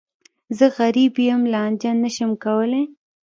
زه 0.57 0.65
غریب 0.77 1.13
یم، 1.27 1.41
لانجه 1.53 1.91
نه 2.03 2.09
شم 2.15 2.31
کولای. 2.43 2.83